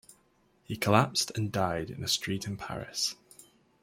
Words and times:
He 0.63 0.77
collapsed 0.77 1.31
and 1.37 1.51
died 1.51 1.91
in 1.91 2.03
a 2.03 2.07
street 2.07 2.47
in 2.47 2.57
Paris. 2.57 3.13